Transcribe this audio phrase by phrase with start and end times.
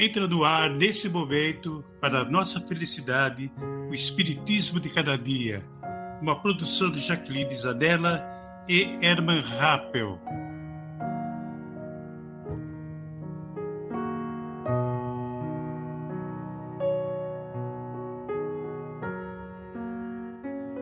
[0.00, 3.50] Entra no ar, nesse momento, para nossa felicidade,
[3.90, 5.60] o Espiritismo de Cada Dia,
[6.22, 8.24] uma produção de Jacqueline Zanella
[8.68, 10.16] e Herman Rappel.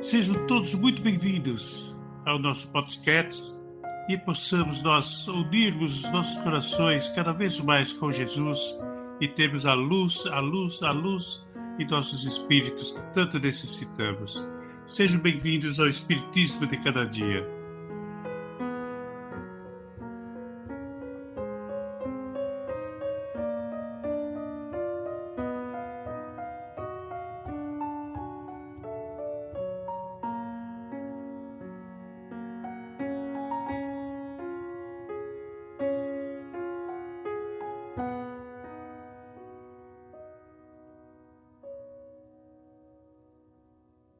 [0.02, 1.96] Sejam todos muito bem-vindos
[2.26, 3.50] ao nosso podcast
[4.10, 8.76] e possamos nós unirmos os nossos corações cada vez mais com Jesus
[9.20, 11.46] e termos a luz, a luz, a luz
[11.78, 14.46] em nossos espíritos que tanto necessitamos.
[14.86, 17.55] Sejam bem-vindos ao Espiritismo de cada dia.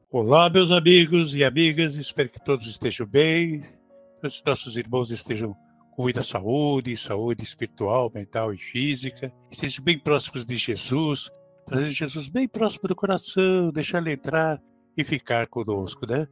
[0.09, 5.53] Olá, meus amigos e amigas, espero que todos estejam bem, que os nossos irmãos estejam
[5.91, 11.29] com muita saúde, saúde espiritual, mental e física, estejam bem próximos de Jesus,
[11.65, 14.61] trazendo Jesus bem próximo do coração, deixar ele entrar
[14.95, 16.25] e ficar conosco, né?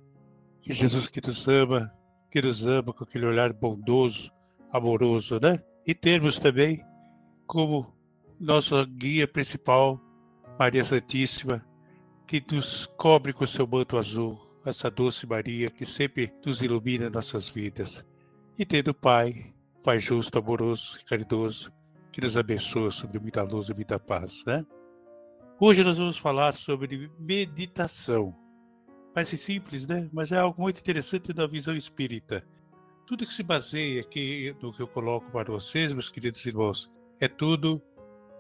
[0.62, 1.94] Que Jesus que nos ama,
[2.32, 4.32] que nos ama com aquele olhar bondoso,
[4.72, 5.62] amoroso, né?
[5.86, 6.82] E termos também
[7.46, 7.94] como
[8.40, 10.00] nossa guia principal,
[10.58, 11.62] Maria Santíssima,
[12.28, 17.48] que nos cobre com seu manto azul, essa doce Maria que sempre nos ilumina nossas
[17.48, 18.06] vidas.
[18.58, 21.72] E tendo Pai, Pai justo, amoroso e caridoso,
[22.12, 24.66] que nos abençoa sobre muita luz e muita paz, né?
[25.60, 28.36] Hoje nós vamos falar sobre meditação.
[29.14, 30.10] Parece simples, né?
[30.12, 32.46] Mas é algo muito interessante da visão espírita.
[33.06, 37.28] Tudo que se baseia aqui no que eu coloco para vocês, meus queridos irmãos, é
[37.28, 37.82] tudo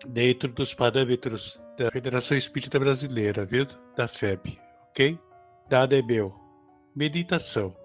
[0.08, 3.66] dentro dos parâmetros da Federação Espírita Brasileira, viu?
[3.96, 5.20] Da FEB, ok?
[5.70, 6.34] Dada é meu.
[6.96, 7.76] Meditação.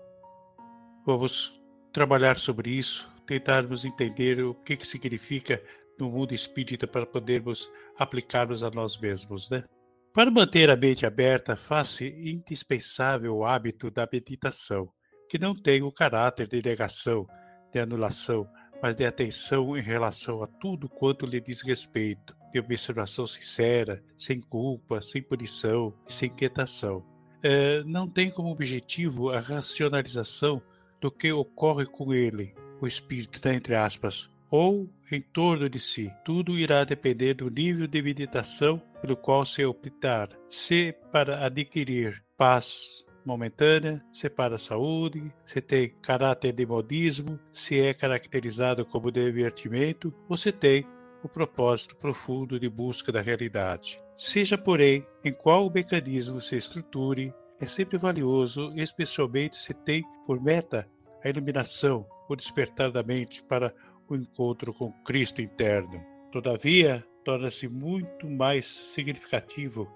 [1.04, 1.60] Vamos
[1.93, 5.62] trabalhar sobre isso, tentarmos entender o que, que significa
[5.98, 9.65] no mundo espírita para podermos aplicarmos a nós mesmos, né?
[10.12, 14.91] Para manter a mente aberta, faz-se indispensável o hábito da meditação,
[15.28, 17.27] que não tem o caráter de negação,
[17.72, 18.48] de anulação,
[18.82, 24.41] mas de atenção em relação a tudo quanto lhe diz respeito, de observação sincera, sem
[24.41, 27.04] culpa, sem punição, sem inquietação.
[27.42, 30.60] É, não tem como objetivo a racionalização
[31.00, 36.12] do que ocorre com ele, o espírito, né, entre aspas, ou em torno de si.
[36.24, 43.04] Tudo irá depender do nível de meditação pelo qual se optar, se para adquirir paz
[43.25, 50.12] momentânea, se para a saúde, se tem caráter de modismo, se é caracterizado como divertimento
[50.28, 50.86] ou se tem
[51.22, 53.98] o propósito profundo de busca da realidade.
[54.16, 60.88] Seja, porém, em qual mecanismo se estruture, é sempre valioso, especialmente se tem por meta
[61.22, 63.75] a iluminação, o despertar da mente para
[64.09, 66.03] o encontro com Cristo interno.
[66.32, 69.91] Todavia, torna-se muito mais significativo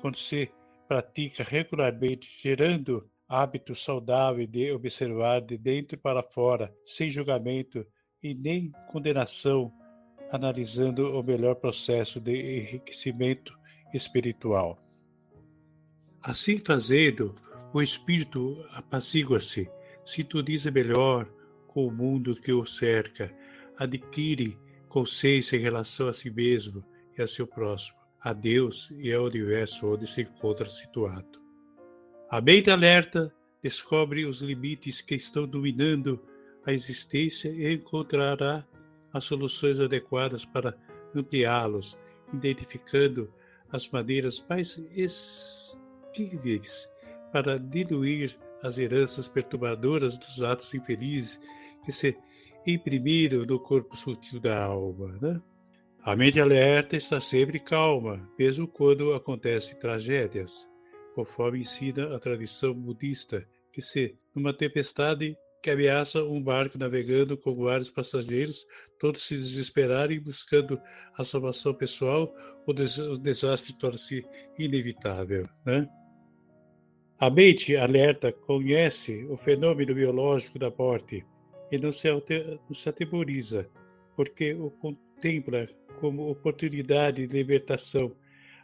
[0.00, 0.52] quando se
[0.88, 7.86] pratica regularmente, gerando hábito saudável de observar de dentro para fora, sem julgamento
[8.22, 9.70] e nem condenação
[10.30, 13.56] analisando o melhor processo de enriquecimento
[13.92, 14.82] espiritual.
[16.22, 17.34] Assim fazendo,
[17.72, 19.70] o espírito apazigua-se,
[20.04, 21.30] sintoniza melhor
[21.66, 23.34] com o mundo que o cerca,
[23.78, 26.82] adquire consciência em relação a si mesmo
[27.16, 31.38] e a seu próximo, a Deus e ao universo onde se encontra situado.
[32.30, 36.20] A mente alerta descobre os limites que estão dominando
[36.66, 38.66] a existência e encontrará
[39.12, 40.76] as soluções adequadas para
[41.14, 41.98] ampliá-los,
[42.32, 43.32] identificando
[43.72, 46.88] as maneiras mais estíveis
[47.32, 51.40] para diluir as heranças perturbadoras dos atos infelizes
[51.84, 52.18] que se
[52.66, 55.18] imprimiram no corpo sutil da alma.
[55.20, 55.40] Né?
[56.02, 60.66] A mente alerta está sempre calma, mesmo quando acontecem tragédias,
[61.14, 67.54] conforme ensina a tradição budista, que se, numa tempestade que ameaça um barco navegando com
[67.56, 68.64] vários passageiros,
[68.98, 70.80] todos se desesperarem buscando
[71.16, 72.32] a salvação pessoal,
[72.64, 74.24] o, des o desastre torna-se
[74.56, 75.48] inevitável.
[75.66, 75.88] Né?
[77.18, 81.26] A mente alerta conhece o fenômeno biológico da morte
[81.72, 82.08] e não se
[82.88, 83.68] atemoriza,
[84.14, 85.66] porque o contempla
[85.98, 88.12] como oportunidade de libertação,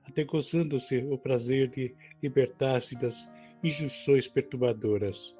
[0.05, 3.29] até gozando-se o prazer de libertar-se das
[3.63, 5.37] injunções perturbadoras.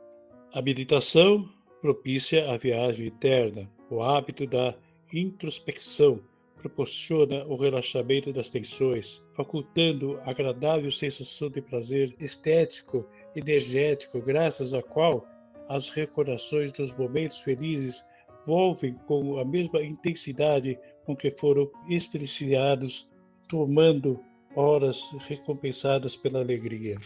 [0.53, 1.49] A meditação
[1.81, 4.75] propicia a viagem interna, o hábito da
[5.13, 6.21] introspecção
[6.57, 13.07] proporciona o relaxamento das tensões, facultando agradável sensação de prazer estético,
[13.37, 15.27] energético, graças à qual
[15.69, 18.03] as recordações dos momentos felizes
[18.47, 23.09] volvem com a mesma intensidade com que foram experienciados,
[23.49, 24.21] tomando
[24.55, 26.99] horas recompensadas pela alegria.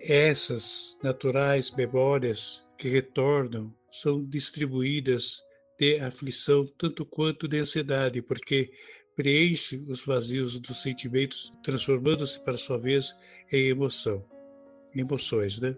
[0.00, 5.42] Essas naturais memórias que retornam são distribuídas
[5.78, 8.70] de aflição tanto quanto de ansiedade, porque
[9.16, 13.16] preenche os vazios dos sentimentos, transformando-se para sua vez
[13.52, 14.24] em emoção,
[14.94, 15.74] emoções, né?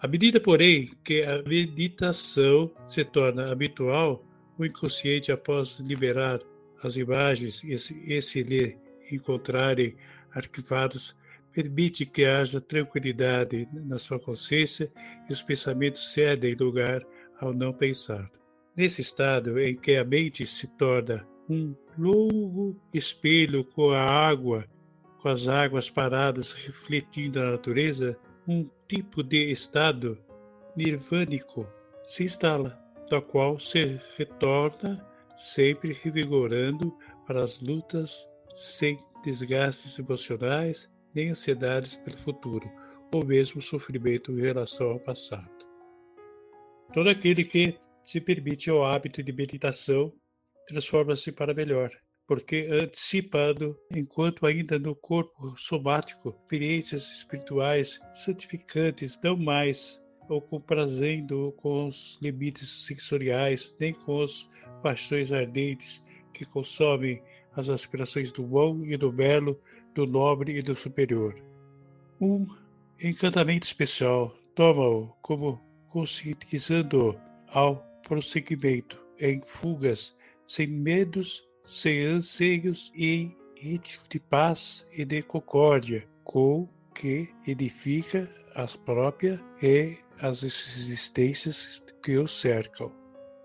[0.00, 4.24] À medida, porém, que a meditação se torna habitual,
[4.58, 6.40] o inconsciente, após liberar
[6.82, 8.76] as imagens e se, se lhe
[9.10, 9.96] encontrarem
[10.32, 11.16] arquivados,
[11.52, 14.90] permite que haja tranquilidade na sua consciência
[15.28, 17.04] e os pensamentos cedem lugar
[17.40, 18.30] ao não pensar.
[18.76, 24.66] Nesse estado em que a mente se torna um longo espelho com a água,
[25.20, 28.16] com as águas paradas refletindo a natureza,
[28.46, 30.18] um tipo de estado
[30.76, 31.66] nirvânico
[32.06, 32.78] se instala,
[33.08, 35.04] do qual se retorna
[35.36, 36.96] sempre revigorando
[37.26, 42.70] para as lutas sem desgastes emocionais nem ansiedades pelo futuro,
[43.12, 45.66] ou mesmo sofrimento em relação ao passado.
[46.92, 50.12] Todo aquele que se permite ao hábito de meditação,
[50.66, 51.90] transforma-se para melhor,
[52.26, 61.86] porque antecipando, enquanto ainda no corpo somático, experiências espirituais santificantes não mais ou comprazendo com
[61.86, 64.48] os limites sensoriais, nem com as
[64.82, 67.22] paixões ardentes que consomem
[67.56, 69.60] as aspirações do bom e do belo,
[69.94, 71.34] do nobre e do superior.
[72.20, 72.46] Um
[73.02, 77.76] encantamento especial toma-o como conscientizando ao
[78.06, 80.16] prosseguimento, em fugas,
[80.46, 86.68] sem medos, sem anseios e ritmo de paz e de concórdia, com
[86.98, 92.92] que edifica as próprias e as existências que o cercam.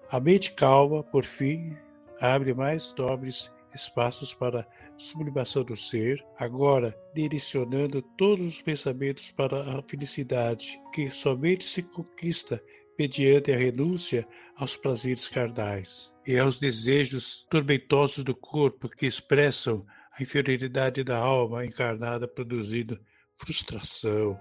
[0.09, 1.77] A mente calma, por fim,
[2.19, 4.67] abre mais nobres espaços para
[4.97, 12.61] sublimação do ser, agora direcionando todos os pensamentos para a felicidade, que somente se conquista
[12.97, 19.85] mediante a renúncia aos prazeres carnais e aos desejos tormentosos do corpo que expressam
[20.17, 22.99] a inferioridade da alma encarnada produzindo
[23.37, 24.39] frustração.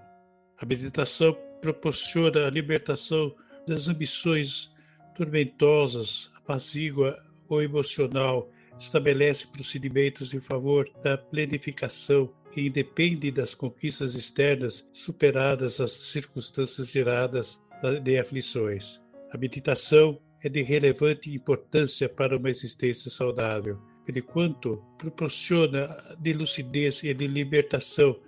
[0.57, 3.35] A meditação proporciona a libertação
[3.67, 4.71] das ambições
[5.15, 7.17] tormentosas, apazigua
[7.47, 8.49] o emocional,
[8.79, 17.61] estabelece procedimentos em favor da planificação que independe das conquistas externas superadas as circunstâncias geradas
[18.03, 19.01] de aflições.
[19.31, 27.13] A meditação é de relevante importância para uma existência saudável, enquanto proporciona de lucidez e
[27.13, 28.19] de libertação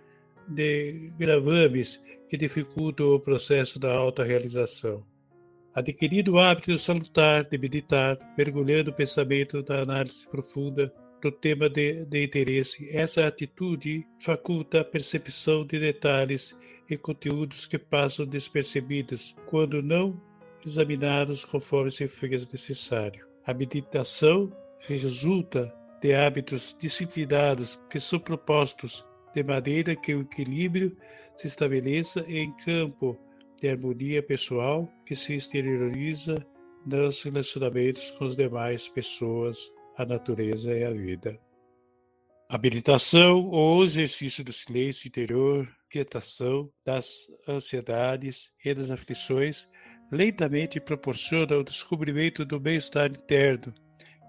[0.47, 5.05] de gravames que dificultam o processo da autorrealização.
[5.73, 12.05] Adquirido o hábito salutar de meditar, mergulhando o pensamento na análise profunda do tema de,
[12.05, 16.55] de interesse, essa atitude faculta a percepção de detalhes
[16.89, 20.21] e conteúdos que passam despercebidos quando não
[20.65, 23.25] examinados conforme se fez necessário.
[23.45, 29.05] A meditação resulta de hábitos disciplinados que são propostos
[29.35, 30.97] de maneira que o equilíbrio
[31.35, 33.19] se estabeleça em campo
[33.61, 36.35] de harmonia pessoal que se exterioriza
[36.85, 39.59] nos relacionamentos com as demais pessoas,
[39.97, 41.37] a natureza e a vida.
[42.47, 47.09] A meditação ou exercício do silêncio interior, quietação das
[47.47, 49.67] ansiedades e das aflições,
[50.11, 53.73] lentamente proporciona o descobrimento do bem-estar interno,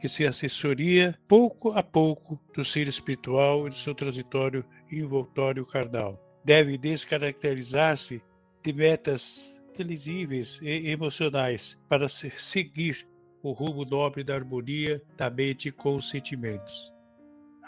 [0.00, 6.20] que se assessoria pouco a pouco do ser espiritual e do seu transitório envoltório carnal.
[6.44, 8.22] Deve descaracterizar-se
[8.62, 13.06] de metas inteligíveis e emocionais para seguir
[13.42, 16.95] o rumo nobre da harmonia da mente com os sentimentos.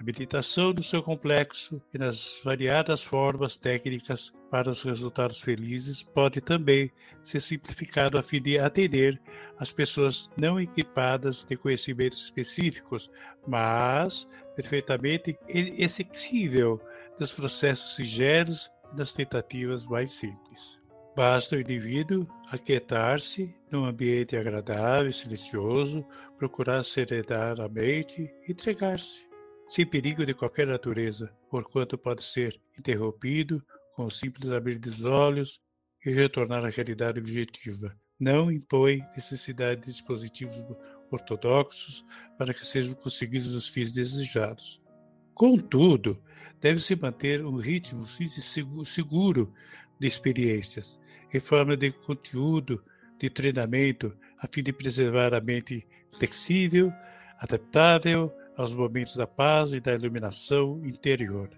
[0.01, 6.41] A meditação no seu complexo e nas variadas formas técnicas para os resultados felizes pode
[6.41, 6.89] também
[7.21, 9.21] ser simplificado a fim de atender
[9.59, 13.11] as pessoas não equipadas de conhecimentos específicos,
[13.45, 16.81] mas perfeitamente execuível
[17.19, 20.81] nos processos singelos e nas tentativas mais simples.
[21.17, 26.07] Basta o indivíduo aquietar-se num ambiente agradável e silencioso,
[26.39, 29.28] procurar serenar a mente e entregar-se
[29.69, 33.63] sem perigo de qualquer natureza, porquanto pode ser interrompido
[33.95, 35.61] com o simples abrir dos olhos
[36.05, 37.95] e retornar à realidade objetiva.
[38.19, 40.57] Não impõe necessidade de dispositivos
[41.11, 42.03] ortodoxos
[42.39, 44.83] para que sejam conseguidos os fins desejados.
[45.35, 46.21] Contudo,
[46.61, 48.07] deve-se manter um ritmo
[48.87, 49.53] seguro
[50.01, 50.99] de experiências,
[51.33, 52.83] em forma de conteúdo
[53.21, 56.93] de treinamento, a fim de preservar a mente flexível,
[57.39, 61.49] adaptável aos momentos da paz e da iluminação interior.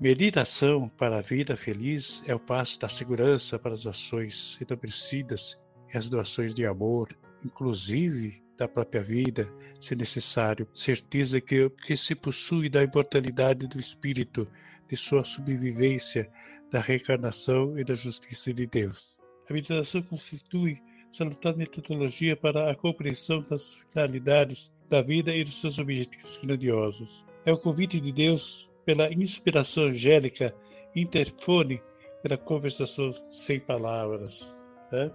[0.00, 5.56] Meditação para a vida feliz é o passo da segurança para as ações enobrecidas
[5.94, 9.48] e as doações de amor, inclusive da própria vida,
[9.80, 14.48] se necessário, certeza que, que se possui da imortalidade do espírito,
[14.88, 16.28] de sua sobrevivência,
[16.72, 19.16] da reencarnação e da justiça de Deus.
[19.48, 20.82] A meditação constitui
[21.12, 27.24] salutar metodologia para a compreensão das finalidades da vida e dos seus objetivos grandiosos.
[27.44, 30.54] É o convite de Deus pela inspiração angélica,
[30.94, 31.82] interfone
[32.22, 34.56] pela conversação sem palavras.
[34.90, 35.10] Né?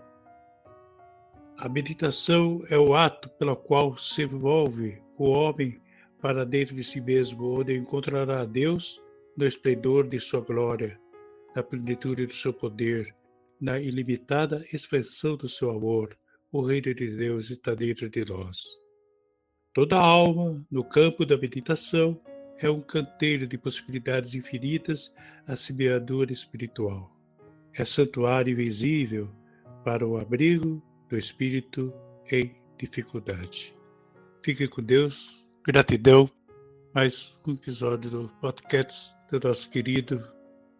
[1.58, 5.82] A meditação é o ato pelo qual se envolve o homem
[6.22, 9.02] para dentro de si mesmo, onde encontrará a Deus
[9.36, 11.00] no esplendor de sua glória,
[11.56, 13.14] na plenitude do seu poder,
[13.60, 16.18] na ilimitada expansão do seu amor.
[16.52, 18.83] O reino de Deus está dentro de nós.
[19.74, 22.20] Toda alma, no campo da meditação,
[22.60, 25.12] é um canteiro de possibilidades infinitas
[25.48, 27.12] a semeadura espiritual.
[27.74, 29.28] É santuário invisível
[29.84, 31.92] para o abrigo do espírito
[32.32, 33.76] em dificuldade.
[34.44, 35.44] Fique com Deus.
[35.66, 36.30] Gratidão.
[36.94, 40.22] Mais um episódio do podcast do nosso querido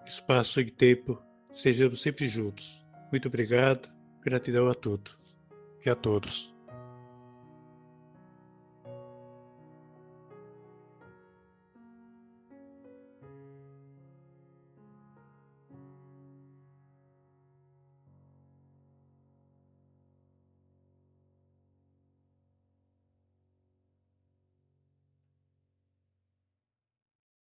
[0.06, 1.20] Espaço e Tempo.
[1.52, 2.86] Sejamos sempre juntos.
[3.12, 3.90] Muito obrigado.
[4.22, 5.20] Gratidão a todos
[5.84, 6.53] e a todos.